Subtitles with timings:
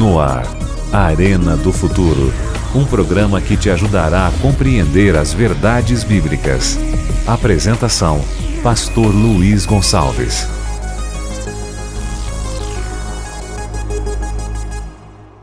[0.00, 0.46] No ar,
[0.90, 2.32] Arena do Futuro.
[2.74, 6.78] Um programa que te ajudará a compreender as verdades bíblicas.
[7.26, 8.18] Apresentação:
[8.62, 10.48] Pastor Luiz Gonçalves.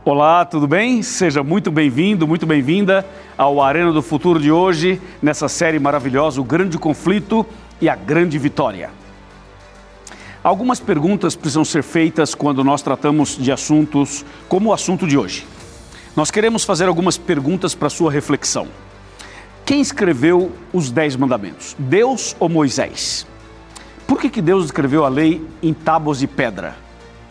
[0.04, 1.04] Olá, tudo bem?
[1.04, 3.06] Seja muito bem-vindo, muito bem-vinda
[3.36, 7.46] ao Arena do Futuro de hoje, nessa série maravilhosa, O Grande Conflito
[7.80, 8.90] e a Grande Vitória.
[10.42, 15.44] Algumas perguntas precisam ser feitas quando nós tratamos de assuntos como o assunto de hoje.
[16.14, 18.68] Nós queremos fazer algumas perguntas para sua reflexão.
[19.64, 21.76] Quem escreveu os Dez Mandamentos?
[21.78, 23.26] Deus ou Moisés?
[24.06, 26.76] Por que, que Deus escreveu a lei em tábuas de pedra?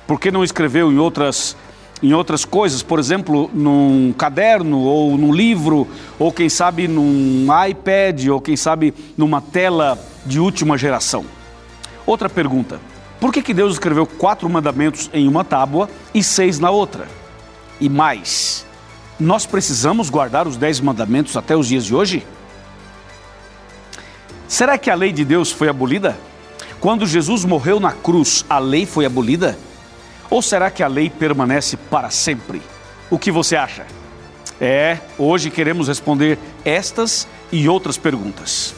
[0.05, 1.57] Por que não escreveu em outras,
[2.03, 5.87] em outras coisas, por exemplo, num caderno ou num livro,
[6.19, 11.25] ou quem sabe num iPad, ou quem sabe numa tela de última geração?
[12.05, 12.79] Outra pergunta:
[13.19, 17.07] por que, que Deus escreveu quatro mandamentos em uma tábua e seis na outra?
[17.79, 18.65] E mais,
[19.19, 22.25] nós precisamos guardar os dez mandamentos até os dias de hoje?
[24.47, 26.17] Será que a lei de Deus foi abolida?
[26.79, 29.57] Quando Jesus morreu na cruz, a lei foi abolida?
[30.29, 32.61] Ou será que a lei permanece para sempre?
[33.09, 33.85] O que você acha?
[34.59, 38.76] É, hoje queremos responder estas e outras perguntas.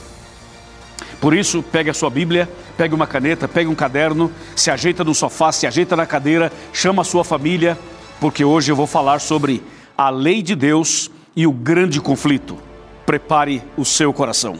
[1.19, 5.13] Por isso, pegue a sua Bíblia, pegue uma caneta, pegue um caderno, se ajeita no
[5.13, 7.77] sofá, se ajeita na cadeira, chama a sua família,
[8.19, 9.61] porque hoje eu vou falar sobre
[9.97, 12.57] a lei de Deus e o grande conflito.
[13.05, 14.59] Prepare o seu coração.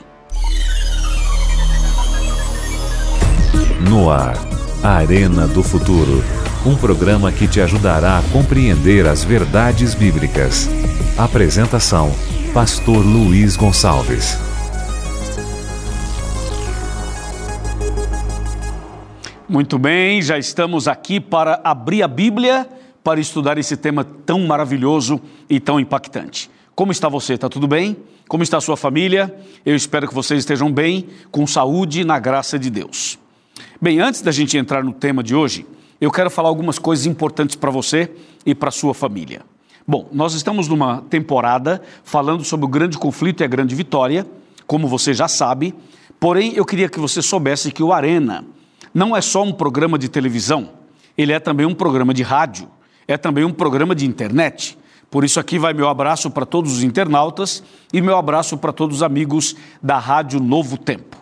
[3.90, 4.36] No ar,
[4.84, 6.24] Arena do Futuro.
[6.66, 10.70] Um programa que te ajudará a compreender as verdades bíblicas.
[11.18, 12.14] Apresentação:
[12.54, 14.49] Pastor Luiz Gonçalves.
[19.50, 22.70] Muito bem, já estamos aqui para abrir a Bíblia
[23.04, 25.20] para estudar esse tema tão maravilhoso
[25.50, 26.52] e tão impactante.
[26.76, 27.34] Como está você?
[27.34, 27.98] Está tudo bem?
[28.28, 29.36] Como está a sua família?
[29.66, 33.18] Eu espero que vocês estejam bem, com saúde na graça de Deus.
[33.82, 35.66] Bem, antes da gente entrar no tema de hoje,
[36.00, 38.12] eu quero falar algumas coisas importantes para você
[38.46, 39.42] e para a sua família.
[39.88, 44.28] Bom, nós estamos numa temporada falando sobre o grande conflito e a grande vitória,
[44.68, 45.74] como você já sabe,
[46.20, 48.46] porém eu queria que você soubesse que o Arena
[48.94, 50.70] não é só um programa de televisão,
[51.18, 52.70] ele é também um programa de rádio,
[53.08, 54.78] é também um programa de internet.
[55.10, 58.98] Por isso aqui vai meu abraço para todos os internautas e meu abraço para todos
[58.98, 61.18] os amigos da Rádio Novo Tempo.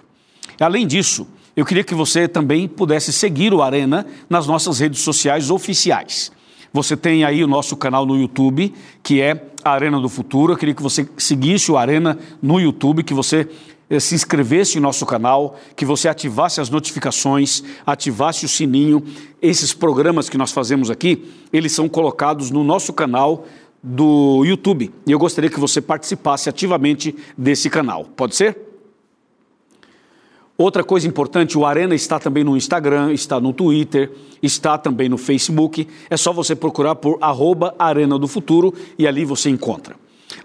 [0.60, 5.50] Além disso, eu queria que você também pudesse seguir o Arena nas nossas redes sociais
[5.50, 6.32] oficiais.
[6.74, 10.54] Você tem aí o nosso canal no YouTube, que é a Arena do Futuro.
[10.54, 13.50] Eu queria que você seguisse o Arena no YouTube, que você
[14.00, 19.04] se inscrevesse em nosso canal, que você ativasse as notificações, ativasse o sininho.
[19.42, 23.46] Esses programas que nós fazemos aqui, eles são colocados no nosso canal
[23.82, 24.94] do YouTube.
[25.06, 28.04] E eu gostaria que você participasse ativamente desse canal.
[28.04, 28.58] Pode ser?
[30.58, 34.12] Outra coisa importante, o Arena está também no Instagram, está no Twitter,
[34.42, 35.88] está também no Facebook.
[36.10, 39.96] É só você procurar por arroba Arena do Futuro e ali você encontra.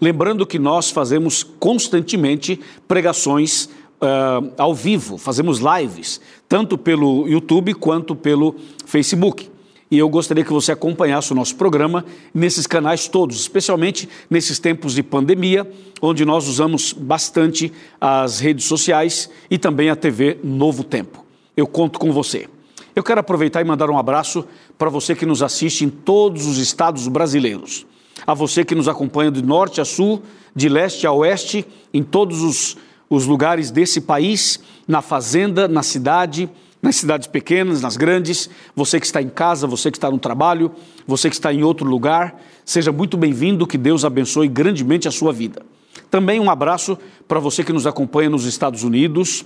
[0.02, 2.58] Lembrando que nós fazemos constantemente
[2.88, 9.48] pregações uh, ao vivo, fazemos lives, tanto pelo YouTube quanto pelo Facebook.
[9.88, 12.04] E eu gostaria que você acompanhasse o nosso programa
[12.34, 15.70] nesses canais todos, especialmente nesses tempos de pandemia,
[16.00, 21.24] onde nós usamos bastante as redes sociais e também a TV Novo Tempo.
[21.56, 22.48] Eu conto com você.
[22.96, 24.44] Eu quero aproveitar e mandar um abraço
[24.76, 27.86] para você que nos assiste em todos os estados brasileiros.
[28.26, 30.22] A você que nos acompanha de norte a sul,
[30.54, 32.76] de leste a oeste, em todos os,
[33.08, 36.48] os lugares desse país, na fazenda, na cidade,
[36.82, 40.72] nas cidades pequenas, nas grandes, você que está em casa, você que está no trabalho,
[41.06, 45.32] você que está em outro lugar, seja muito bem-vindo, que Deus abençoe grandemente a sua
[45.32, 45.62] vida.
[46.10, 49.44] Também um abraço para você que nos acompanha nos Estados Unidos,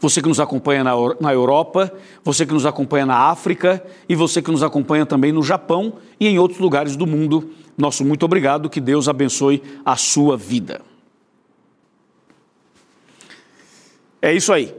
[0.00, 1.92] você que nos acompanha na, na Europa,
[2.24, 6.26] você que nos acompanha na África e você que nos acompanha também no Japão e
[6.26, 7.50] em outros lugares do mundo.
[7.76, 10.80] Nosso muito obrigado, que Deus abençoe a sua vida.
[14.22, 14.74] É isso aí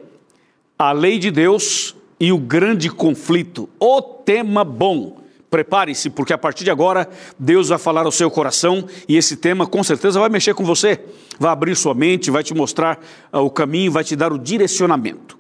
[0.81, 3.69] a lei de Deus e o grande conflito.
[3.79, 5.21] O tema bom.
[5.47, 7.07] Prepare-se, porque a partir de agora
[7.37, 10.99] Deus vai falar ao seu coração e esse tema com certeza vai mexer com você,
[11.37, 12.99] vai abrir sua mente, vai te mostrar
[13.31, 15.37] uh, o caminho, vai te dar o direcionamento.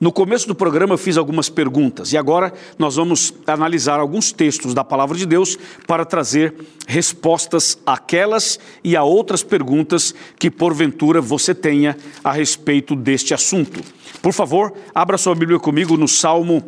[0.00, 4.72] No começo do programa eu fiz algumas perguntas e agora nós vamos analisar alguns textos
[4.72, 5.58] da palavra de Deus
[5.88, 6.54] para trazer
[6.86, 13.80] respostas àquelas e a outras perguntas que porventura você tenha a respeito deste assunto.
[14.22, 16.62] Por favor, abra sua Bíblia comigo no Salmo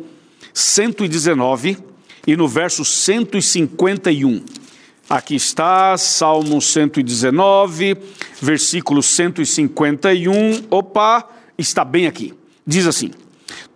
[0.53, 1.77] 119
[2.27, 4.43] e no verso 151.
[5.09, 7.97] Aqui está, Salmo 119,
[8.41, 10.65] versículo 151.
[10.69, 12.33] Opa, está bem aqui.
[12.65, 13.11] Diz assim: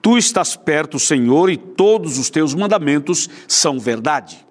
[0.05, 4.45] Tu estás perto, Senhor, e todos os teus mandamentos são verdade.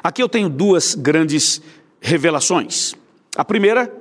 [0.00, 1.60] Aqui eu tenho duas grandes
[2.00, 2.94] revelações.
[3.34, 3.92] A primeira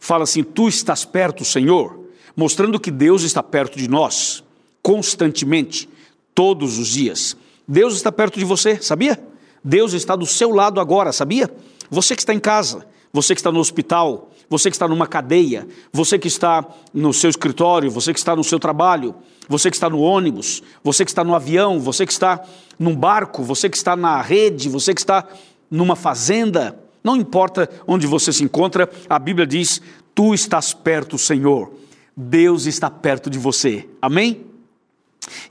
[0.00, 2.00] fala assim: Tu estás perto, Senhor,
[2.34, 4.42] mostrando que Deus está perto de nós,
[4.82, 5.88] constantemente,
[6.34, 7.36] todos os dias.
[7.68, 9.22] Deus está perto de você, sabia?
[9.62, 11.48] Deus está do seu lado agora, sabia?
[11.88, 15.66] Você que está em casa, você que está no hospital, você que está numa cadeia,
[15.92, 19.14] você que está no seu escritório, você que está no seu trabalho,
[19.48, 22.44] você que está no ônibus, você que está no avião, você que está
[22.76, 25.24] num barco, você que está na rede, você que está
[25.70, 29.80] numa fazenda, não importa onde você se encontra, a Bíblia diz:
[30.16, 31.72] Tu estás perto, Senhor.
[32.16, 33.88] Deus está perto de você.
[34.02, 34.46] Amém?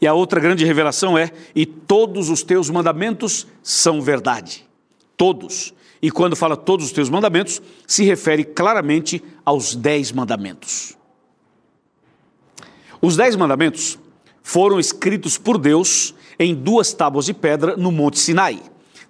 [0.02, 4.68] E a outra grande revelação é: E todos os teus mandamentos são verdade.
[5.16, 5.74] Todos.
[6.02, 10.98] E quando fala todos os teus mandamentos, se refere claramente aos dez mandamentos.
[13.02, 13.98] Os dez mandamentos
[14.42, 18.62] foram escritos por Deus em duas tábuas de pedra no Monte Sinai.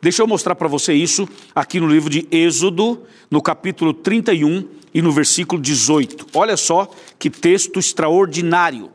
[0.02, 5.02] Deixa eu mostrar para você isso aqui no livro de Êxodo, no capítulo 31 e
[5.02, 6.28] no versículo 18.
[6.34, 8.90] Olha só que texto extraordinário.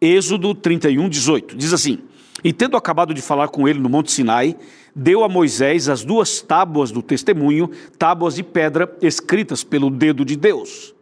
[0.00, 1.56] Êxodo 31, 18.
[1.56, 2.00] Diz assim:
[2.42, 4.56] E tendo acabado de falar com ele no Monte Sinai,
[4.94, 10.36] deu a Moisés as duas tábuas do testemunho, tábuas de pedra escritas pelo dedo de
[10.36, 10.94] Deus.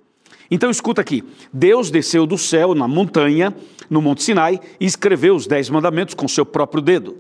[0.51, 3.55] Então escuta aqui: Deus desceu do céu na montanha,
[3.89, 7.17] no Monte Sinai, e escreveu os dez mandamentos com seu próprio dedo.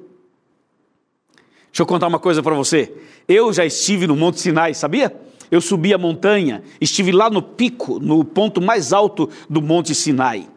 [1.66, 2.92] Deixa eu contar uma coisa para você.
[3.26, 5.14] Eu já estive no Monte Sinai, sabia?
[5.50, 10.48] Eu subi a montanha, estive lá no pico, no ponto mais alto do Monte Sinai.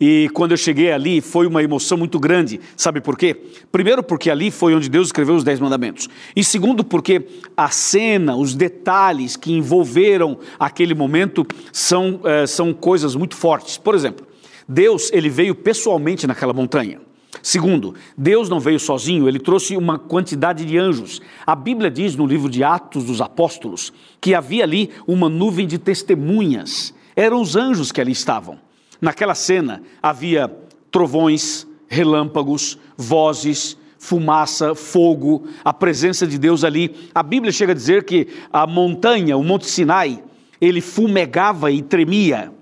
[0.00, 2.60] E quando eu cheguei ali, foi uma emoção muito grande.
[2.76, 3.34] Sabe por quê?
[3.72, 6.08] Primeiro, porque ali foi onde Deus escreveu os Dez Mandamentos.
[6.34, 7.26] E segundo, porque
[7.56, 13.78] a cena, os detalhes que envolveram aquele momento são, eh, são coisas muito fortes.
[13.78, 14.26] Por exemplo,
[14.68, 17.00] Deus ele veio pessoalmente naquela montanha.
[17.42, 21.22] Segundo, Deus não veio sozinho, ele trouxe uma quantidade de anjos.
[21.46, 25.78] A Bíblia diz no livro de Atos dos Apóstolos que havia ali uma nuvem de
[25.78, 26.92] testemunhas.
[27.14, 28.65] Eram os anjos que ali estavam.
[29.00, 30.50] Naquela cena havia
[30.90, 36.94] trovões, relâmpagos, vozes, fumaça, fogo, a presença de Deus ali.
[37.14, 40.22] A Bíblia chega a dizer que a montanha, o Monte Sinai,
[40.60, 42.52] ele fumegava e tremia,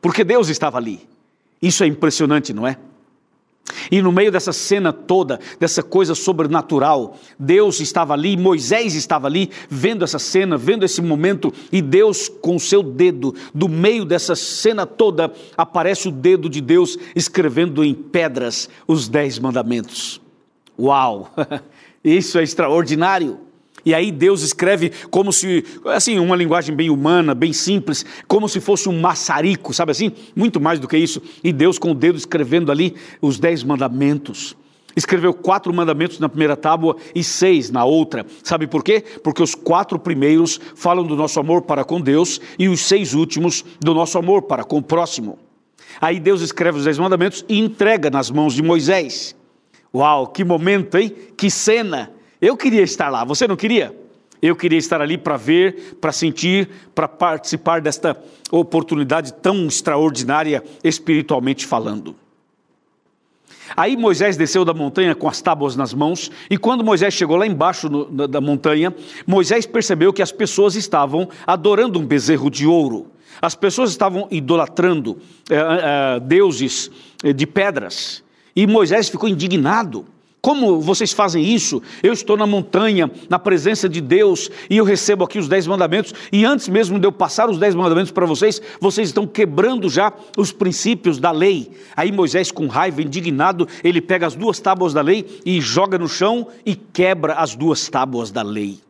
[0.00, 1.06] porque Deus estava ali.
[1.60, 2.76] Isso é impressionante, não é?
[3.90, 9.50] E no meio dessa cena toda, dessa coisa sobrenatural, Deus estava ali, Moisés estava ali,
[9.68, 14.36] vendo essa cena, vendo esse momento, e Deus, com o seu dedo, do meio dessa
[14.36, 20.20] cena toda, aparece o dedo de Deus escrevendo em pedras os dez mandamentos.
[20.78, 21.32] Uau!
[22.04, 23.40] Isso é extraordinário.
[23.84, 28.60] E aí Deus escreve como se, assim, uma linguagem bem humana, bem simples, como se
[28.60, 30.12] fosse um maçarico, sabe assim?
[30.34, 31.20] Muito mais do que isso.
[31.42, 34.56] E Deus com o dedo escrevendo ali os dez mandamentos.
[34.96, 38.24] Escreveu quatro mandamentos na primeira tábua e seis na outra.
[38.42, 39.02] Sabe por quê?
[39.22, 43.64] Porque os quatro primeiros falam do nosso amor para com Deus e os seis últimos
[43.80, 45.38] do nosso amor para com o próximo.
[46.00, 49.34] Aí Deus escreve os dez mandamentos e entrega nas mãos de Moisés.
[49.92, 51.12] Uau, que momento, hein?
[51.36, 52.13] Que cena!
[52.44, 53.98] Eu queria estar lá, você não queria?
[54.42, 58.14] Eu queria estar ali para ver, para sentir, para participar desta
[58.50, 62.14] oportunidade tão extraordinária espiritualmente falando.
[63.74, 67.46] Aí Moisés desceu da montanha com as tábuas nas mãos, e quando Moisés chegou lá
[67.46, 68.94] embaixo no, da, da montanha,
[69.26, 73.06] Moisés percebeu que as pessoas estavam adorando um bezerro de ouro.
[73.40, 75.16] As pessoas estavam idolatrando
[75.48, 76.90] é, é, deuses
[77.34, 78.22] de pedras.
[78.54, 80.04] E Moisés ficou indignado.
[80.44, 81.80] Como vocês fazem isso?
[82.02, 86.12] Eu estou na montanha, na presença de Deus, e eu recebo aqui os dez mandamentos,
[86.30, 90.12] e antes mesmo de eu passar os dez mandamentos para vocês, vocês estão quebrando já
[90.36, 91.70] os princípios da lei.
[91.96, 96.10] Aí Moisés, com raiva, indignado, ele pega as duas tábuas da lei e joga no
[96.10, 98.80] chão e quebra as duas tábuas da lei.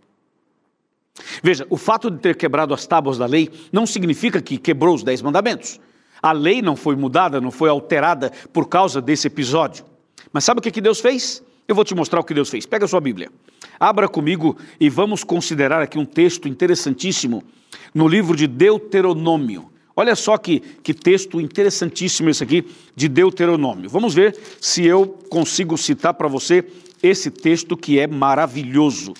[1.40, 5.04] Veja, o fato de ter quebrado as tábuas da lei não significa que quebrou os
[5.04, 5.78] dez mandamentos.
[6.20, 9.93] A lei não foi mudada, não foi alterada por causa desse episódio.
[10.34, 11.44] Mas sabe o que, que Deus fez?
[11.68, 12.66] Eu vou te mostrar o que Deus fez.
[12.66, 13.30] Pega a sua Bíblia.
[13.78, 17.44] Abra comigo e vamos considerar aqui um texto interessantíssimo
[17.94, 19.70] no livro de Deuteronômio.
[19.94, 23.88] Olha só que, que texto interessantíssimo esse aqui de Deuteronômio.
[23.88, 26.64] Vamos ver se eu consigo citar para você
[27.00, 29.14] esse texto que é maravilhoso.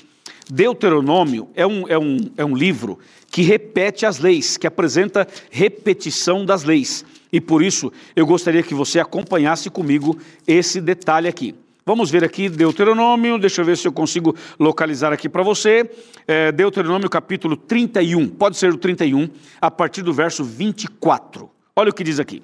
[0.51, 2.99] Deuteronômio é um, é, um, é um livro
[3.31, 7.05] que repete as leis, que apresenta repetição das leis.
[7.35, 11.53] E por isso eu gostaria que você acompanhasse comigo esse detalhe aqui.
[11.85, 15.91] Vamos ver aqui Deuteronômio, deixa eu ver se eu consigo localizar aqui para você.
[16.29, 19.29] É, Deuteronômio capítulo 31, pode ser o 31,
[19.61, 21.51] a partir do verso 24.
[21.75, 22.41] Olha o que diz aqui.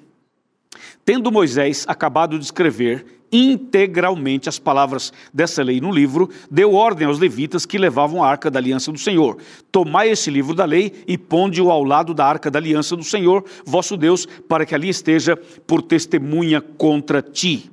[1.05, 7.19] Tendo Moisés acabado de escrever integralmente as palavras dessa lei no livro, deu ordem aos
[7.19, 9.37] levitas que levavam a arca da aliança do Senhor:
[9.71, 13.45] Tomai esse livro da lei e ponde-o ao lado da arca da aliança do Senhor,
[13.65, 17.71] vosso Deus, para que ali esteja por testemunha contra ti.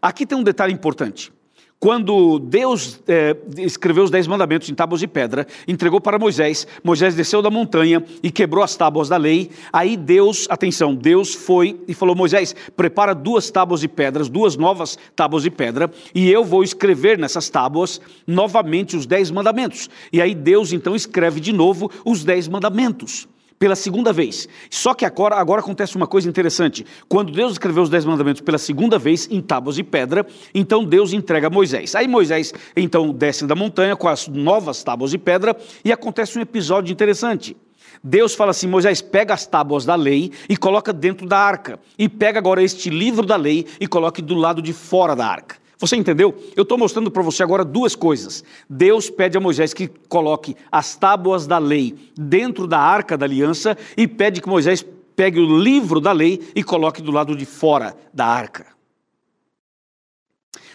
[0.00, 1.32] Aqui tem um detalhe importante.
[1.78, 7.14] Quando Deus é, escreveu os Dez Mandamentos em tábuas de pedra, entregou para Moisés, Moisés
[7.14, 9.50] desceu da montanha e quebrou as tábuas da lei.
[9.70, 14.98] Aí Deus, atenção, Deus foi e falou: Moisés, prepara duas tábuas de pedras, duas novas
[15.14, 19.90] tábuas de pedra, e eu vou escrever nessas tábuas novamente os Dez Mandamentos.
[20.10, 24.48] E aí Deus então escreve de novo os Dez Mandamentos pela segunda vez.
[24.70, 26.84] Só que agora, agora acontece uma coisa interessante.
[27.08, 31.12] Quando Deus escreveu os Dez Mandamentos pela segunda vez em tábuas de pedra, então Deus
[31.12, 31.94] entrega a Moisés.
[31.94, 36.42] Aí Moisés então desce da montanha com as novas tábuas de pedra e acontece um
[36.42, 37.56] episódio interessante.
[38.02, 41.78] Deus fala assim: Moisés, pega as tábuas da lei e coloca dentro da arca.
[41.98, 45.63] E pega agora este livro da lei e coloque do lado de fora da arca.
[45.78, 46.34] Você entendeu?
[46.56, 48.44] Eu estou mostrando para você agora duas coisas.
[48.68, 53.76] Deus pede a Moisés que coloque as tábuas da lei dentro da arca da aliança
[53.96, 54.84] e pede que Moisés
[55.16, 58.66] pegue o livro da lei e coloque do lado de fora da arca.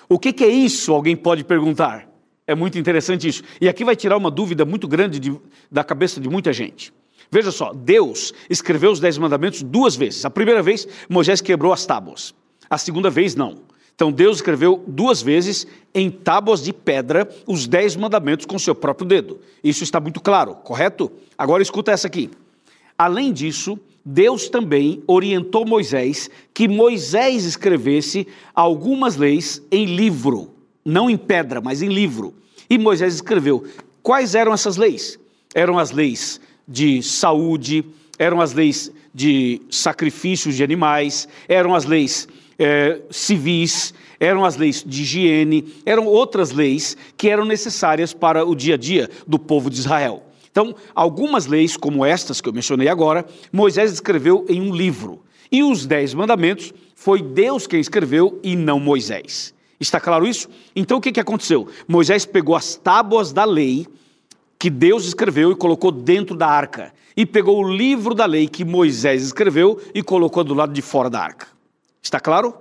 [0.07, 0.91] O que, que é isso?
[0.91, 2.09] Alguém pode perguntar.
[2.45, 3.43] É muito interessante isso.
[3.61, 5.39] E aqui vai tirar uma dúvida muito grande de,
[5.71, 6.91] da cabeça de muita gente.
[7.31, 10.25] Veja só, Deus escreveu os Dez Mandamentos duas vezes.
[10.25, 12.33] A primeira vez, Moisés quebrou as tábuas.
[12.67, 13.68] A segunda vez, não.
[13.99, 19.05] Então Deus escreveu duas vezes em tábuas de pedra os dez mandamentos com seu próprio
[19.05, 19.41] dedo.
[19.61, 21.11] Isso está muito claro, correto?
[21.37, 22.29] Agora escuta essa aqui.
[22.97, 28.25] Além disso, Deus também orientou Moisés que Moisés escrevesse
[28.55, 30.49] algumas leis em livro,
[30.85, 32.33] não em pedra, mas em livro.
[32.69, 33.65] E Moisés escreveu.
[34.01, 35.19] Quais eram essas leis?
[35.53, 37.83] Eram as leis de saúde,
[38.17, 42.29] eram as leis de sacrifícios de animais, eram as leis
[42.59, 48.53] é, civis, eram as leis de higiene, eram outras leis que eram necessárias para o
[48.53, 50.23] dia a dia do povo de Israel.
[50.51, 55.21] Então, algumas leis, como estas que eu mencionei agora, Moisés escreveu em um livro.
[55.51, 59.53] E os Dez Mandamentos foi Deus quem escreveu e não Moisés.
[59.79, 60.49] Está claro isso?
[60.75, 61.67] Então, o que, que aconteceu?
[61.87, 63.87] Moisés pegou as tábuas da lei
[64.59, 66.91] que Deus escreveu e colocou dentro da arca.
[67.15, 71.09] E pegou o livro da lei que Moisés escreveu e colocou do lado de fora
[71.09, 71.58] da arca.
[72.01, 72.55] Está claro?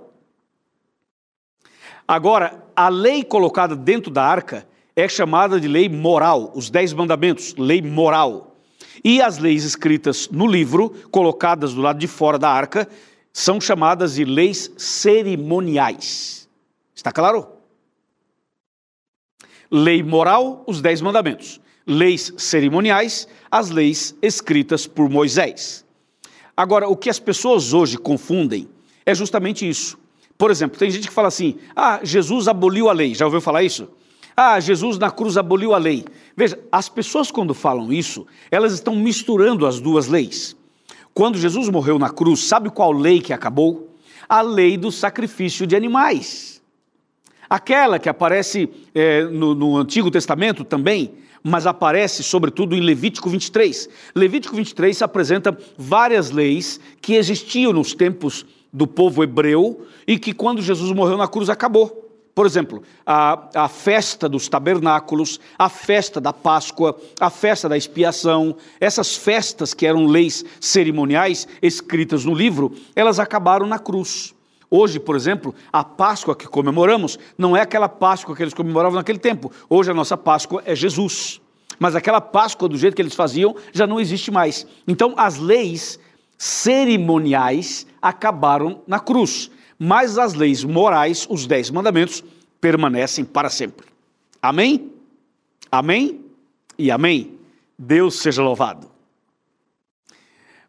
[2.07, 7.55] Agora, a lei colocada dentro da arca é chamada de lei moral, os dez mandamentos,
[7.57, 8.55] lei moral.
[9.03, 12.87] E as leis escritas no livro, colocadas do lado de fora da arca,
[13.31, 16.49] são chamadas de leis cerimoniais.
[16.95, 17.47] Está claro?
[19.71, 21.61] Lei moral, os dez mandamentos.
[21.85, 25.85] Leis cerimoniais, as leis escritas por Moisés.
[26.57, 28.67] Agora, o que as pessoas hoje confundem
[29.09, 29.97] é justamente isso.
[30.37, 33.13] Por exemplo, tem gente que fala assim: ah, Jesus aboliu a lei.
[33.13, 33.89] Já ouviu falar isso?
[34.37, 36.05] Ah, Jesus na cruz aboliu a lei.
[36.35, 40.55] Veja, as pessoas quando falam isso, elas estão misturando as duas leis.
[41.13, 43.93] Quando Jesus morreu na cruz, sabe qual lei que acabou?
[44.29, 46.61] A lei do sacrifício de animais.
[47.49, 51.11] Aquela que aparece é, no, no Antigo Testamento também,
[51.43, 53.89] mas aparece sobretudo em Levítico 23.
[54.15, 60.61] Levítico 23 apresenta várias leis que existiam nos tempos do povo hebreu e que quando
[60.61, 62.05] Jesus morreu na cruz acabou.
[62.33, 68.55] Por exemplo, a, a festa dos tabernáculos, a festa da Páscoa, a festa da expiação,
[68.79, 74.33] essas festas que eram leis cerimoniais escritas no livro, elas acabaram na cruz.
[74.71, 79.19] Hoje, por exemplo, a Páscoa que comemoramos não é aquela Páscoa que eles comemoravam naquele
[79.19, 79.51] tempo.
[79.69, 81.41] Hoje a nossa Páscoa é Jesus.
[81.79, 84.67] Mas aquela Páscoa do jeito que eles faziam já não existe mais.
[84.87, 85.99] Então, as leis
[86.39, 92.23] cerimoniais acabaram na cruz, mas as leis morais, os dez mandamentos,
[92.61, 93.87] permanecem para sempre.
[94.41, 94.89] Amém?
[95.69, 96.21] Amém?
[96.77, 97.33] E amém.
[97.77, 98.89] Deus seja louvado.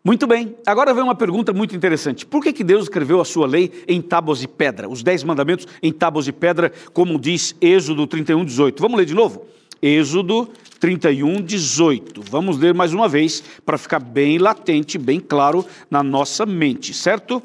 [0.03, 2.27] Muito bem, agora vem uma pergunta muito interessante.
[2.27, 4.89] Por que, que Deus escreveu a sua lei em tábuas de pedra?
[4.89, 8.81] Os dez mandamentos em tábuas de pedra, como diz Êxodo 31, 18.
[8.81, 9.47] Vamos ler de novo?
[9.83, 10.47] Êxodo
[10.79, 12.23] 31, 18.
[12.31, 17.43] Vamos ler mais uma vez para ficar bem latente, bem claro na nossa mente, certo?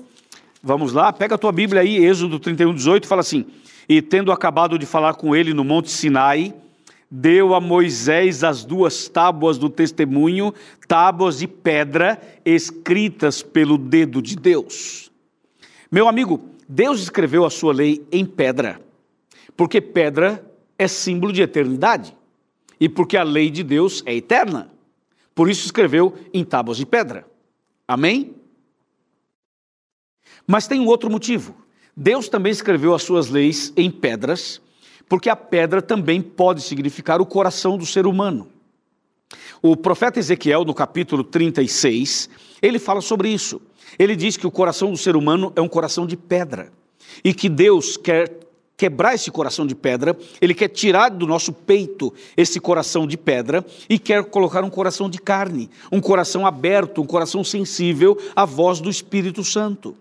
[0.61, 3.45] Vamos lá, pega a tua Bíblia aí, Êxodo 31, 18, fala assim:
[3.87, 6.53] E tendo acabado de falar com ele no Monte Sinai,
[7.09, 10.53] deu a Moisés as duas tábuas do testemunho,
[10.89, 15.09] tábuas de pedra escritas pelo dedo de Deus.
[15.89, 18.81] Meu amigo, Deus escreveu a sua lei em pedra.
[19.55, 20.45] Porque pedra
[20.77, 22.13] é símbolo de eternidade
[22.79, 24.71] e porque a lei de Deus é eterna.
[25.33, 27.27] Por isso escreveu em tábuas de pedra.
[27.87, 28.35] Amém?
[30.47, 31.55] Mas tem um outro motivo.
[31.95, 34.61] Deus também escreveu as suas leis em pedras,
[35.07, 38.49] porque a pedra também pode significar o coração do ser humano.
[39.61, 42.29] O profeta Ezequiel, no capítulo 36,
[42.61, 43.61] ele fala sobre isso.
[43.97, 46.71] Ele diz que o coração do ser humano é um coração de pedra
[47.23, 48.44] e que Deus quer
[48.77, 53.65] quebrar esse coração de pedra, ele quer tirar do nosso peito esse coração de pedra
[53.89, 58.79] e quer colocar um coração de carne, um coração aberto, um coração sensível à voz
[58.79, 59.95] do Espírito Santo.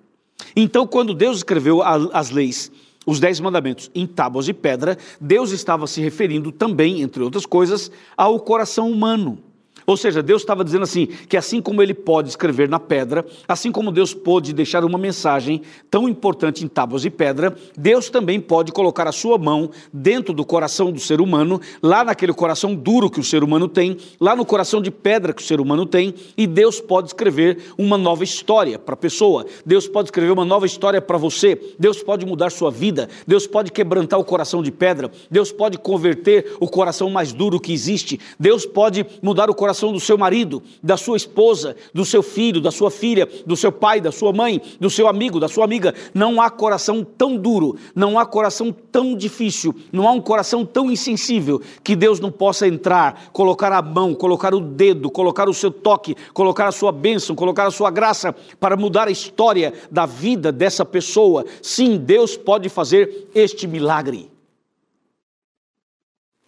[0.57, 2.71] Então, quando Deus escreveu as leis,
[3.07, 7.91] os dez mandamentos em tábuas de pedra, Deus estava se referindo também, entre outras coisas,
[8.17, 9.39] ao coração humano.
[9.87, 13.71] Ou seja, Deus estava dizendo assim: que assim como ele pode escrever na pedra, assim
[13.71, 18.73] como Deus pôde deixar uma mensagem tão importante em tábuas de pedra, Deus também pode
[18.73, 23.21] colocar a sua mão dentro do coração do ser humano, lá naquele coração duro que
[23.21, 26.47] o ser humano tem, lá no coração de pedra que o ser humano tem, e
[26.47, 29.45] Deus pode escrever uma nova história para a pessoa.
[29.65, 31.61] Deus pode escrever uma nova história para você.
[31.79, 33.09] Deus pode mudar sua vida.
[33.27, 35.11] Deus pode quebrantar o coração de pedra.
[35.31, 38.19] Deus pode converter o coração mais duro que existe.
[38.39, 42.61] Deus pode mudar o coração coração do seu marido, da sua esposa, do seu filho,
[42.61, 45.93] da sua filha, do seu pai, da sua mãe, do seu amigo, da sua amiga.
[46.15, 50.91] Não há coração tão duro, não há coração tão difícil, não há um coração tão
[50.91, 55.73] insensível que Deus não possa entrar, colocar a mão, colocar o dedo, colocar o seu
[55.73, 60.53] toque, colocar a sua bênção, colocar a sua graça para mudar a história da vida
[60.53, 61.45] dessa pessoa.
[61.61, 64.31] Sim, Deus pode fazer este milagre.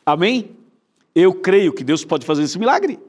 [0.04, 0.56] Amém?
[1.12, 3.00] Eu creio que Deus pode fazer esse milagre.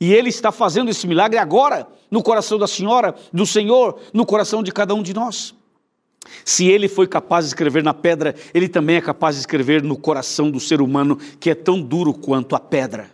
[0.00, 4.62] E Ele está fazendo esse milagre agora, no coração da senhora, do Senhor, no coração
[4.62, 5.54] de cada um de nós.
[6.44, 9.96] Se Ele foi capaz de escrever na pedra, Ele também é capaz de escrever no
[9.96, 13.10] coração do ser humano, que é tão duro quanto a pedra.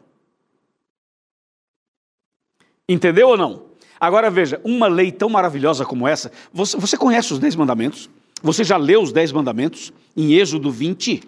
[2.89, 3.65] Entendeu ou não?
[3.99, 8.09] Agora veja, uma lei tão maravilhosa como essa, você, você conhece os Dez Mandamentos?
[8.43, 11.23] Você já leu os Dez Mandamentos em Êxodo 20?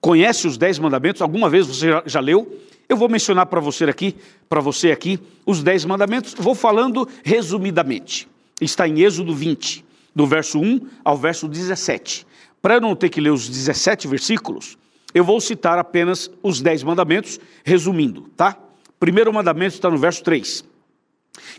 [0.00, 1.22] Conhece os Dez Mandamentos?
[1.22, 2.60] Alguma vez você já, já leu?
[2.88, 4.14] Eu vou mencionar para você aqui,
[4.48, 8.28] para você aqui, os dez mandamentos, vou falando resumidamente.
[8.60, 12.26] Está em Êxodo 20, do verso 1 ao verso 17.
[12.60, 14.78] Para não ter que ler os 17 versículos,
[15.14, 18.56] eu vou citar apenas os dez mandamentos, resumindo, tá?
[18.98, 20.64] Primeiro mandamento está no verso 3,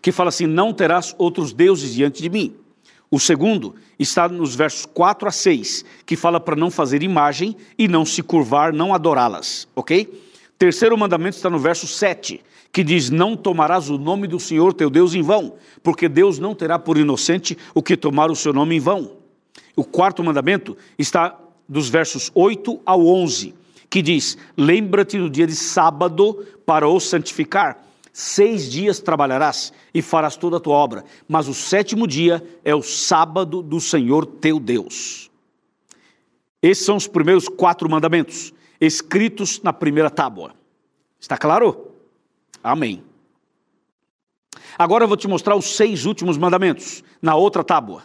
[0.01, 2.55] que fala assim: Não terás outros deuses diante de mim.
[3.09, 7.87] O segundo está nos versos 4 a 6, que fala para não fazer imagem e
[7.87, 10.11] não se curvar, não adorá-las, ok?
[10.57, 12.41] Terceiro mandamento está no verso 7,
[12.71, 16.55] que diz: Não tomarás o nome do Senhor teu Deus em vão, porque Deus não
[16.55, 19.17] terá por inocente o que tomar o seu nome em vão.
[19.75, 21.37] O quarto mandamento está
[21.67, 23.53] dos versos 8 ao 11,
[23.89, 27.83] que diz: Lembra-te do dia de sábado para o santificar.
[28.13, 32.81] Seis dias trabalharás e farás toda a tua obra, mas o sétimo dia é o
[32.81, 35.29] sábado do Senhor teu Deus.
[36.61, 40.53] Esses são os primeiros quatro mandamentos escritos na primeira tábua.
[41.19, 41.91] Está claro?
[42.63, 43.03] Amém.
[44.77, 48.03] Agora eu vou te mostrar os seis últimos mandamentos na outra tábua.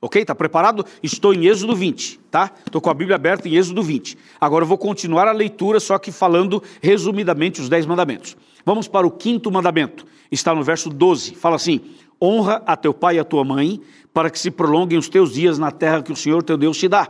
[0.00, 0.20] Ok?
[0.20, 0.84] Está preparado?
[1.00, 2.50] Estou em Êxodo 20, tá?
[2.66, 4.18] Estou com a Bíblia aberta em Êxodo 20.
[4.40, 8.36] Agora eu vou continuar a leitura, só que falando resumidamente os dez mandamentos.
[8.66, 10.04] Vamos para o quinto mandamento.
[10.30, 11.36] Está no verso 12.
[11.36, 11.80] Fala assim:
[12.20, 13.80] Honra a teu pai e a tua mãe,
[14.12, 16.88] para que se prolonguem os teus dias na terra que o Senhor teu Deus te
[16.88, 17.08] dá.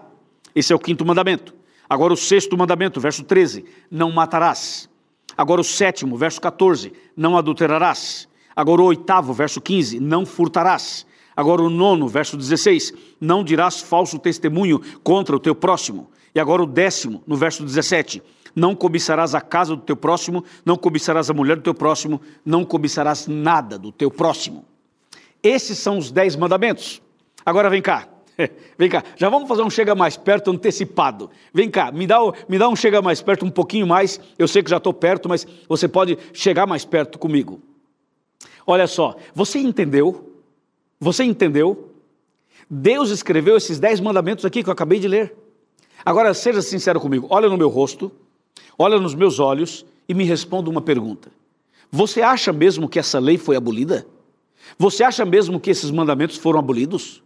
[0.54, 1.54] Esse é o quinto mandamento.
[1.92, 4.88] Agora o sexto mandamento, verso 13: Não matarás.
[5.36, 8.26] Agora o sétimo, verso 14: Não adulterarás.
[8.56, 11.04] Agora o oitavo, verso 15: Não furtarás.
[11.36, 16.08] Agora o nono, verso 16: Não dirás falso testemunho contra o teu próximo.
[16.34, 18.22] E agora o décimo, no verso 17:
[18.56, 22.64] Não cobiçarás a casa do teu próximo, não cobiçarás a mulher do teu próximo, não
[22.64, 24.64] cobiçarás nada do teu próximo.
[25.42, 27.02] Esses são os dez mandamentos.
[27.44, 28.08] Agora vem cá.
[28.78, 31.30] Vem cá, já vamos fazer um chega mais perto antecipado.
[31.52, 32.18] Vem cá, me dá,
[32.48, 34.20] me dá um chega mais perto um pouquinho mais.
[34.38, 37.60] Eu sei que já estou perto, mas você pode chegar mais perto comigo.
[38.66, 40.32] Olha só, você entendeu?
[40.98, 41.90] Você entendeu?
[42.70, 45.34] Deus escreveu esses dez mandamentos aqui que eu acabei de ler.
[46.04, 48.10] Agora, seja sincero comigo, olha no meu rosto,
[48.78, 51.30] olha nos meus olhos e me responda uma pergunta.
[51.90, 54.06] Você acha mesmo que essa lei foi abolida?
[54.78, 57.22] Você acha mesmo que esses mandamentos foram abolidos?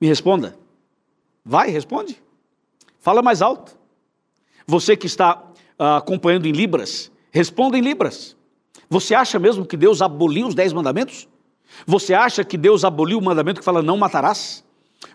[0.00, 0.56] Me responda.
[1.44, 2.22] Vai, responde.
[3.00, 3.76] Fala mais alto.
[4.66, 5.42] Você que está
[5.78, 8.36] uh, acompanhando em Libras, responda em Libras.
[8.88, 11.28] Você acha mesmo que Deus aboliu os dez mandamentos?
[11.86, 14.64] Você acha que Deus aboliu o mandamento que fala não matarás?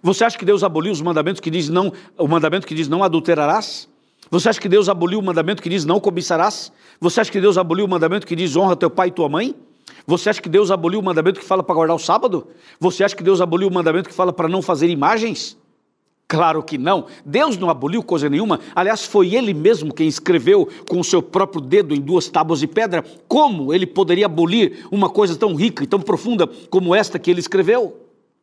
[0.03, 3.03] Você acha que Deus aboliu os mandamentos que diz não, o mandamento que diz não
[3.03, 3.89] adulterarás?
[4.29, 6.71] Você acha que Deus aboliu o mandamento que diz não cobiçarás?
[6.99, 9.55] Você acha que Deus aboliu o mandamento que diz honra teu pai e tua mãe?
[10.09, 12.47] Você acha que Deus aboliu o mandamento que fala para guardar o sábado?
[12.79, 15.55] Você acha que Deus aboliu o mandamento que fala para não fazer imagens?
[16.27, 17.05] Claro que não.
[17.23, 18.59] Deus não aboliu coisa nenhuma.
[18.75, 22.65] Aliás, foi Ele mesmo quem escreveu com o seu próprio dedo em duas tábuas de
[22.65, 23.05] pedra.
[23.27, 27.39] Como Ele poderia abolir uma coisa tão rica e tão profunda como esta que Ele
[27.39, 27.95] escreveu?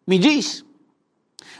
[0.07, 0.65] Me diz.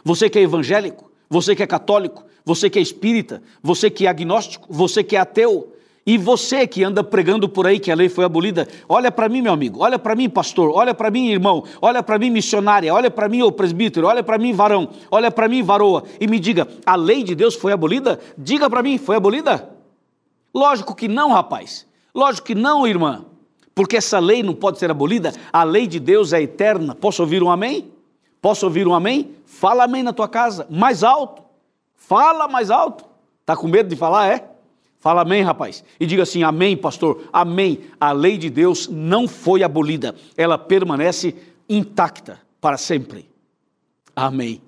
[0.05, 4.09] Você que é evangélico, você que é católico, você que é espírita, você que é
[4.09, 5.73] agnóstico, você que é ateu,
[6.07, 9.43] e você que anda pregando por aí que a lei foi abolida, olha para mim,
[9.43, 13.11] meu amigo, olha para mim, pastor, olha para mim, irmão, olha para mim, missionária, olha
[13.11, 16.69] para mim, ô presbítero, olha para mim, varão, olha para mim, varoa, e me diga:
[16.87, 18.21] a lei de Deus foi abolida?
[18.39, 19.69] Diga para mim, foi abolida?
[20.55, 21.87] Lógico que não, rapaz.
[22.15, 23.25] Lógico que não, irmã.
[23.75, 25.35] Porque essa lei não pode ser abolida.
[25.53, 26.95] A lei de Deus é eterna.
[26.95, 27.93] Posso ouvir um amém?
[28.41, 29.33] Posso ouvir um amém?
[29.45, 31.43] Fala amém na tua casa, mais alto.
[31.95, 33.05] Fala mais alto.
[33.45, 34.56] Tá com medo de falar, é?
[35.07, 35.85] Fala amém, rapaz.
[36.01, 37.29] E diga assim: Amém, pastor.
[37.33, 37.79] Amém.
[38.01, 41.33] A lei de Deus não foi abolida, ela permanece
[41.69, 43.31] intacta para sempre.
[44.17, 44.61] Amém.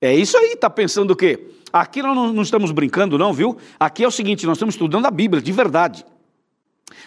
[0.00, 1.46] É isso aí, tá pensando o quê?
[1.70, 3.58] Aqui nós não, não estamos brincando, não, viu?
[3.78, 6.02] Aqui é o seguinte: nós estamos estudando a Bíblia de verdade,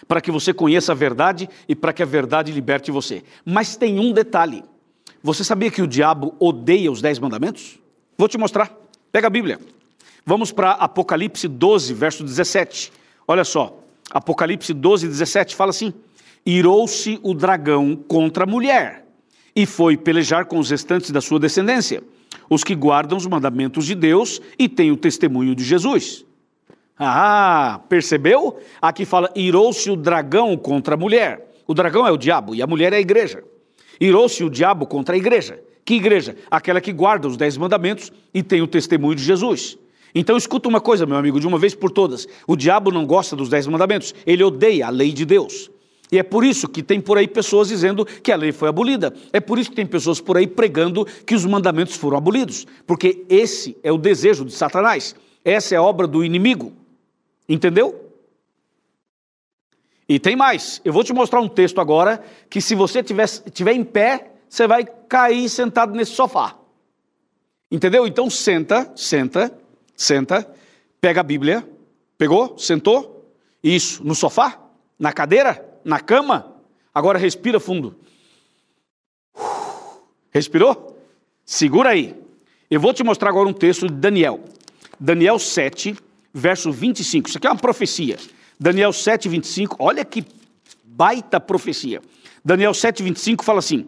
[0.06, 3.24] para que você conheça a verdade e para que a verdade liberte você.
[3.44, 4.62] Mas tem um detalhe:
[5.20, 7.80] você sabia que o diabo odeia os dez mandamentos?
[8.16, 8.72] Vou te mostrar.
[9.10, 9.58] Pega a Bíblia.
[10.28, 12.92] Vamos para Apocalipse 12, verso 17.
[13.28, 13.78] Olha só.
[14.10, 15.94] Apocalipse 12, 17 fala assim:
[16.44, 19.06] Irou-se o dragão contra a mulher
[19.54, 22.02] e foi pelejar com os restantes da sua descendência,
[22.50, 26.26] os que guardam os mandamentos de Deus e têm o testemunho de Jesus.
[26.98, 28.58] Ah, percebeu?
[28.82, 31.54] Aqui fala: irou-se o dragão contra a mulher.
[31.68, 33.44] O dragão é o diabo e a mulher é a igreja.
[34.00, 35.62] Irou-se o diabo contra a igreja.
[35.84, 36.34] Que igreja?
[36.50, 39.78] Aquela que guarda os dez mandamentos e tem o testemunho de Jesus.
[40.14, 43.36] Então escuta uma coisa, meu amigo, de uma vez por todas: o diabo não gosta
[43.36, 45.70] dos dez mandamentos, ele odeia a lei de Deus.
[46.10, 49.12] E é por isso que tem por aí pessoas dizendo que a lei foi abolida.
[49.32, 52.66] É por isso que tem pessoas por aí pregando que os mandamentos foram abolidos.
[52.86, 55.16] Porque esse é o desejo de Satanás.
[55.44, 56.72] Essa é a obra do inimigo.
[57.48, 58.06] Entendeu?
[60.08, 60.80] E tem mais.
[60.84, 64.66] Eu vou te mostrar um texto agora que, se você tiver, tiver em pé, você
[64.66, 66.56] vai cair sentado nesse sofá.
[67.70, 68.06] Entendeu?
[68.06, 69.52] Então senta, senta,
[69.96, 70.48] senta,
[71.00, 71.68] pega a Bíblia,
[72.18, 73.32] pegou, sentou,
[73.62, 74.60] isso, no sofá,
[74.98, 76.54] na cadeira, na cama.
[76.94, 77.96] Agora respira fundo.
[80.30, 80.96] Respirou?
[81.44, 82.14] Segura aí.
[82.70, 84.40] Eu vou te mostrar agora um texto de Daniel.
[84.98, 85.96] Daniel 7,
[86.32, 87.28] verso 25.
[87.28, 88.16] Isso aqui é uma profecia.
[88.58, 89.76] Daniel 7, 25.
[89.78, 90.24] Olha que
[90.84, 92.02] baita profecia.
[92.44, 93.86] Daniel 7, 25 fala assim: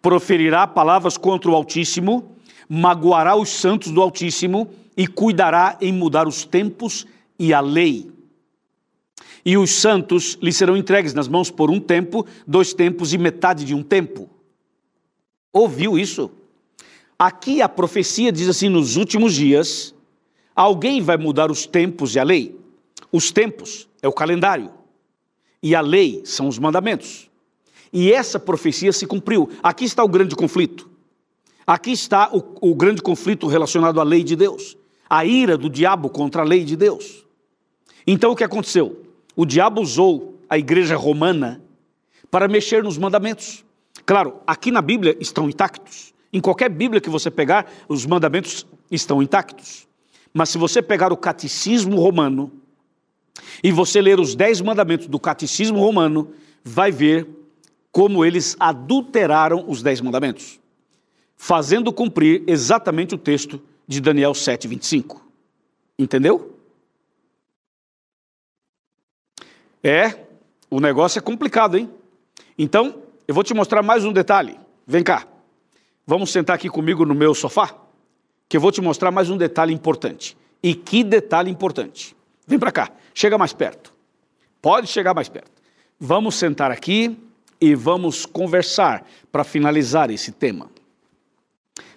[0.00, 2.36] proferirá palavras contra o Altíssimo,
[2.68, 7.06] magoará os santos do Altíssimo e cuidará em mudar os tempos
[7.38, 8.10] e a lei.
[9.44, 13.64] E os santos lhe serão entregues nas mãos por um tempo, dois tempos e metade
[13.64, 14.30] de um tempo.
[15.52, 16.30] Ouviu isso?
[17.18, 19.94] Aqui a profecia diz assim: nos últimos dias,
[20.54, 22.58] alguém vai mudar os tempos e a lei.
[23.12, 24.72] Os tempos é o calendário,
[25.62, 27.30] e a lei são os mandamentos.
[27.92, 29.48] E essa profecia se cumpriu.
[29.62, 30.90] Aqui está o grande conflito.
[31.64, 34.76] Aqui está o, o grande conflito relacionado à lei de Deus.
[35.14, 37.24] A ira do diabo contra a lei de Deus.
[38.04, 39.00] Então o que aconteceu?
[39.36, 41.62] O diabo usou a igreja romana
[42.32, 43.64] para mexer nos mandamentos.
[44.04, 46.12] Claro, aqui na Bíblia estão intactos.
[46.32, 49.86] Em qualquer Bíblia que você pegar, os mandamentos estão intactos.
[50.32, 52.50] Mas se você pegar o catecismo romano
[53.62, 56.32] e você ler os dez mandamentos do catecismo romano,
[56.64, 57.28] vai ver
[57.92, 60.58] como eles adulteraram os dez mandamentos,
[61.36, 65.24] fazendo cumprir exatamente o texto de Daniel 7, 25.
[65.98, 66.58] Entendeu?
[69.82, 70.26] É,
[70.70, 71.90] o negócio é complicado, hein?
[72.58, 74.58] Então, eu vou te mostrar mais um detalhe.
[74.86, 75.26] Vem cá.
[76.06, 77.74] Vamos sentar aqui comigo no meu sofá,
[78.48, 80.36] que eu vou te mostrar mais um detalhe importante.
[80.62, 82.16] E que detalhe importante.
[82.46, 83.92] Vem para cá, chega mais perto.
[84.60, 85.52] Pode chegar mais perto.
[86.00, 87.18] Vamos sentar aqui
[87.60, 90.70] e vamos conversar para finalizar esse tema.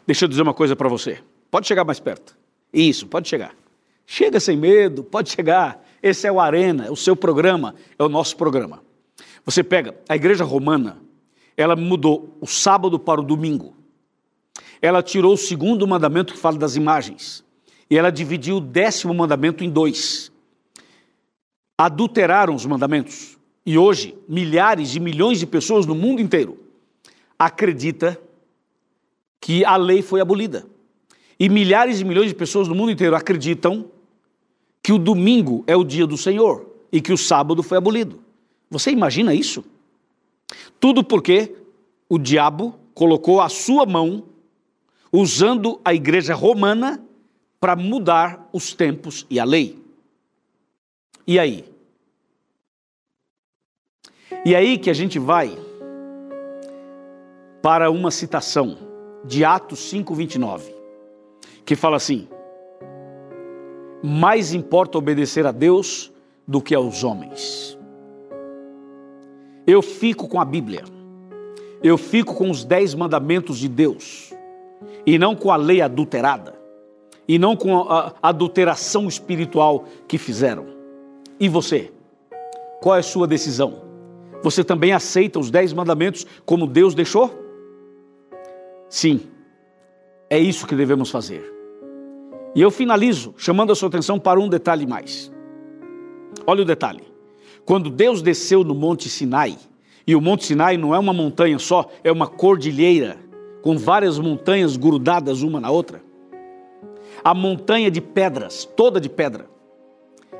[0.05, 1.21] Deixa eu dizer uma coisa para você.
[1.57, 2.37] Pode chegar mais perto.
[2.71, 3.55] Isso, pode chegar.
[4.05, 5.83] Chega sem medo, pode chegar.
[6.03, 8.83] Esse é o Arena, é o seu programa, é o nosso programa.
[9.43, 11.01] Você pega a igreja romana,
[11.57, 13.75] ela mudou o sábado para o domingo.
[14.79, 17.43] Ela tirou o segundo mandamento que fala das imagens.
[17.89, 20.31] E ela dividiu o décimo mandamento em dois.
[21.75, 23.35] Adulteraram os mandamentos.
[23.65, 26.59] E hoje, milhares e milhões de pessoas no mundo inteiro
[27.39, 28.15] acredita
[29.41, 30.76] que a lei foi abolida.
[31.39, 33.91] E milhares e milhões de pessoas no mundo inteiro acreditam
[34.81, 38.19] que o domingo é o dia do Senhor e que o sábado foi abolido.
[38.69, 39.63] Você imagina isso?
[40.79, 41.55] Tudo porque
[42.09, 44.23] o diabo colocou a sua mão
[45.11, 47.03] usando a igreja romana
[47.59, 49.77] para mudar os tempos e a lei.
[51.25, 51.65] E aí?
[54.45, 55.57] E aí que a gente vai
[57.61, 58.77] para uma citação
[59.25, 60.73] de Atos 5:29,
[61.67, 62.27] que fala assim:
[64.01, 66.11] Mais importa obedecer a Deus
[66.47, 67.77] do que aos homens.
[69.67, 70.85] Eu fico com a Bíblia.
[71.83, 74.33] Eu fico com os dez mandamentos de Deus
[75.05, 76.55] e não com a lei adulterada
[77.27, 80.65] e não com a adulteração espiritual que fizeram.
[81.37, 81.91] E você?
[82.81, 83.81] Qual é a sua decisão?
[84.41, 87.29] Você também aceita os dez mandamentos como Deus deixou?
[88.89, 89.27] Sim,
[90.29, 91.56] é isso que devemos fazer.
[92.57, 95.31] E eu finalizo chamando a sua atenção para um detalhe mais.
[96.47, 97.03] Olha o detalhe.
[97.63, 99.55] Quando Deus desceu no Monte Sinai,
[100.07, 103.15] e o Monte Sinai não é uma montanha só, é uma cordilheira
[103.61, 106.01] com várias montanhas grudadas uma na outra.
[107.23, 109.45] A montanha de pedras, toda de pedra,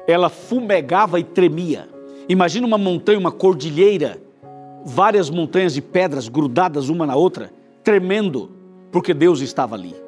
[0.07, 1.87] ela fumegava e tremia.
[2.27, 4.19] Imagina uma montanha, uma cordilheira,
[4.83, 7.53] várias montanhas de pedras grudadas uma na outra,
[7.83, 8.49] tremendo,
[8.91, 10.06] porque Deus estava ali.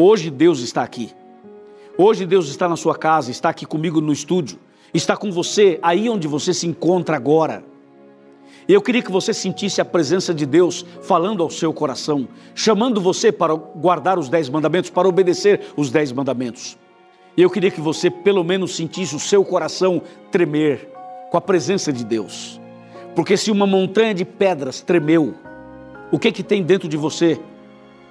[0.00, 1.10] Hoje Deus está aqui.
[1.96, 4.56] Hoje Deus está na sua casa, está aqui comigo no estúdio,
[4.94, 7.64] está com você aí onde você se encontra agora.
[8.68, 13.32] Eu queria que você sentisse a presença de Deus falando ao seu coração, chamando você
[13.32, 16.78] para guardar os dez mandamentos, para obedecer os dez mandamentos.
[17.36, 20.92] Eu queria que você pelo menos sentisse o seu coração tremer
[21.28, 22.60] com a presença de Deus.
[23.16, 25.34] Porque se uma montanha de pedras tremeu,
[26.12, 27.40] o que que tem dentro de você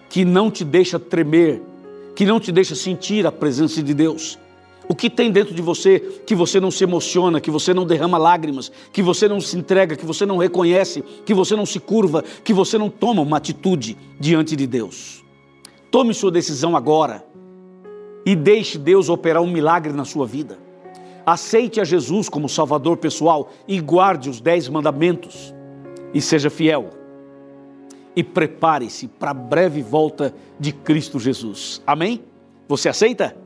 [0.09, 1.61] que não te deixa tremer,
[2.17, 4.39] que não te deixa sentir a presença de Deus?
[4.89, 8.17] O que tem dentro de você que você não se emociona, que você não derrama
[8.17, 12.23] lágrimas, que você não se entrega, que você não reconhece, que você não se curva,
[12.43, 15.23] que você não toma uma atitude diante de Deus?
[15.91, 17.23] Tome sua decisão agora
[18.25, 20.57] e deixe Deus operar um milagre na sua vida.
[21.23, 25.53] Aceite a Jesus como Salvador pessoal e guarde os dez mandamentos
[26.15, 26.89] e seja fiel
[28.17, 31.83] e prepare-se para a breve volta de Cristo Jesus.
[31.85, 32.23] Amém?
[32.67, 33.37] Você aceita?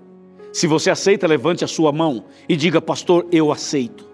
[0.54, 4.08] Se você aceita, levante a sua mão e diga, pastor, eu aceito.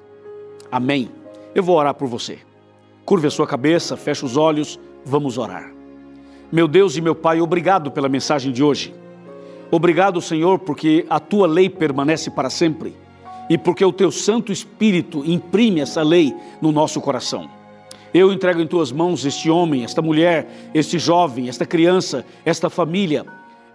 [0.71, 1.11] Amém.
[1.53, 2.39] Eu vou orar por você.
[3.05, 5.71] Curve a sua cabeça, feche os olhos, vamos orar.
[6.51, 8.95] Meu Deus e meu Pai, obrigado pela mensagem de hoje.
[9.69, 12.95] Obrigado, Senhor, porque a tua lei permanece para sempre
[13.47, 17.47] e porque o teu Santo Espírito imprime essa lei no nosso coração.
[18.13, 23.25] Eu entrego em tuas mãos este homem, esta mulher, este jovem, esta criança, esta família.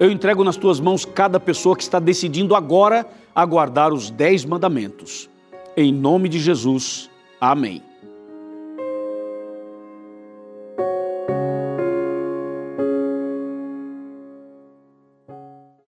[0.00, 5.28] Eu entrego nas tuas mãos cada pessoa que está decidindo agora aguardar os dez mandamentos.
[5.76, 7.10] Em nome de Jesus.
[7.40, 7.91] Amém.